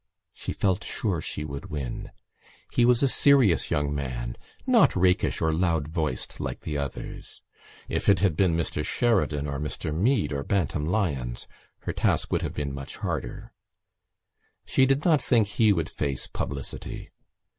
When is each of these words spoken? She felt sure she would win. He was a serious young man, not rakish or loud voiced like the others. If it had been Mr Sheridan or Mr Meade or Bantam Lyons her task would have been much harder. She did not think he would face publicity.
She 0.33 0.51
felt 0.51 0.83
sure 0.83 1.21
she 1.21 1.45
would 1.45 1.69
win. 1.69 2.09
He 2.71 2.85
was 2.85 3.03
a 3.03 3.07
serious 3.07 3.69
young 3.69 3.93
man, 3.93 4.35
not 4.65 4.95
rakish 4.95 5.41
or 5.41 5.53
loud 5.53 5.87
voiced 5.87 6.39
like 6.39 6.61
the 6.61 6.75
others. 6.75 7.43
If 7.87 8.09
it 8.09 8.17
had 8.17 8.35
been 8.35 8.57
Mr 8.57 8.83
Sheridan 8.83 9.45
or 9.45 9.59
Mr 9.59 9.93
Meade 9.93 10.33
or 10.33 10.43
Bantam 10.43 10.87
Lyons 10.87 11.47
her 11.81 11.93
task 11.93 12.31
would 12.31 12.41
have 12.41 12.55
been 12.55 12.73
much 12.73 12.95
harder. 12.97 13.51
She 14.65 14.87
did 14.87 15.05
not 15.05 15.21
think 15.21 15.45
he 15.47 15.71
would 15.71 15.87
face 15.91 16.25
publicity. 16.25 17.11